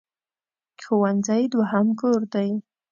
[0.83, 2.49] ښوونځی دوهم کور دی.